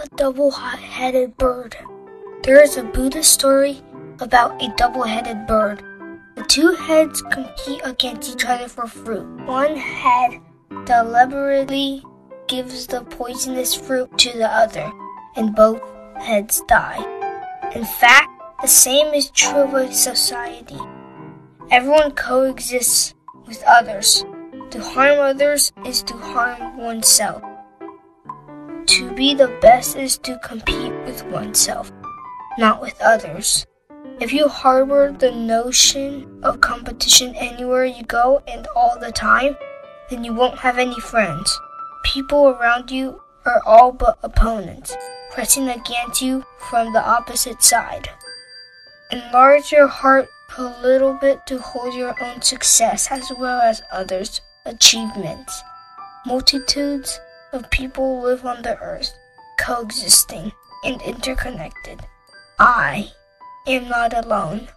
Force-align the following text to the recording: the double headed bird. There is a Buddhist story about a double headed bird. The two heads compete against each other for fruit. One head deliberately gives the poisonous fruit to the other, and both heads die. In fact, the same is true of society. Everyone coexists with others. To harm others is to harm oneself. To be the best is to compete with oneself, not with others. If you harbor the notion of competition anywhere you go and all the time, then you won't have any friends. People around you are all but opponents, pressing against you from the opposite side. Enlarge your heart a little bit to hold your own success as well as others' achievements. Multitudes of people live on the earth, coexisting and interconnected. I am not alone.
the 0.00 0.16
double 0.16 0.50
headed 0.50 1.36
bird. 1.36 1.76
There 2.42 2.62
is 2.62 2.78
a 2.78 2.82
Buddhist 2.82 3.34
story 3.34 3.82
about 4.20 4.62
a 4.62 4.72
double 4.76 5.02
headed 5.02 5.46
bird. 5.46 5.82
The 6.36 6.44
two 6.44 6.72
heads 6.72 7.20
compete 7.30 7.82
against 7.84 8.32
each 8.32 8.46
other 8.46 8.66
for 8.66 8.86
fruit. 8.86 9.26
One 9.44 9.76
head 9.76 10.40
deliberately 10.86 12.02
gives 12.48 12.86
the 12.86 13.02
poisonous 13.02 13.74
fruit 13.74 14.16
to 14.18 14.38
the 14.38 14.48
other, 14.48 14.90
and 15.36 15.54
both 15.54 15.82
heads 16.16 16.62
die. 16.66 17.04
In 17.74 17.84
fact, 17.84 18.30
the 18.62 18.68
same 18.68 19.12
is 19.12 19.30
true 19.30 19.76
of 19.76 19.92
society. 19.92 20.80
Everyone 21.70 22.12
coexists 22.12 23.14
with 23.46 23.62
others. 23.66 24.24
To 24.70 24.80
harm 24.80 25.18
others 25.18 25.72
is 25.84 26.02
to 26.04 26.14
harm 26.14 26.78
oneself. 26.78 27.49
To 28.94 29.08
be 29.12 29.34
the 29.34 29.56
best 29.60 29.94
is 29.94 30.18
to 30.18 30.36
compete 30.38 30.92
with 31.04 31.22
oneself, 31.26 31.92
not 32.58 32.80
with 32.80 33.00
others. 33.00 33.64
If 34.18 34.32
you 34.32 34.48
harbor 34.48 35.12
the 35.16 35.30
notion 35.30 36.40
of 36.42 36.60
competition 36.60 37.36
anywhere 37.36 37.84
you 37.84 38.02
go 38.02 38.42
and 38.48 38.66
all 38.74 38.98
the 38.98 39.12
time, 39.12 39.56
then 40.10 40.24
you 40.24 40.34
won't 40.34 40.58
have 40.58 40.76
any 40.76 40.98
friends. 40.98 41.56
People 42.02 42.48
around 42.48 42.90
you 42.90 43.22
are 43.46 43.62
all 43.64 43.92
but 43.92 44.18
opponents, 44.24 44.96
pressing 45.30 45.68
against 45.68 46.20
you 46.20 46.44
from 46.58 46.92
the 46.92 47.08
opposite 47.08 47.62
side. 47.62 48.10
Enlarge 49.12 49.70
your 49.70 49.86
heart 49.86 50.28
a 50.58 50.82
little 50.82 51.14
bit 51.14 51.46
to 51.46 51.60
hold 51.60 51.94
your 51.94 52.16
own 52.20 52.42
success 52.42 53.06
as 53.08 53.30
well 53.38 53.60
as 53.60 53.82
others' 53.92 54.40
achievements. 54.66 55.62
Multitudes 56.26 57.20
of 57.52 57.70
people 57.70 58.22
live 58.22 58.44
on 58.44 58.62
the 58.62 58.78
earth, 58.78 59.12
coexisting 59.58 60.52
and 60.84 61.00
interconnected. 61.02 62.00
I 62.58 63.10
am 63.66 63.88
not 63.88 64.12
alone. 64.14 64.68